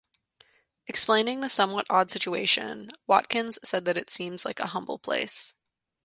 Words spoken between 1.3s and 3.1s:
the somewhat odd situation,